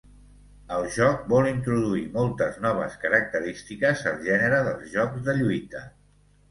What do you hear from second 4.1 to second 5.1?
al gènere dels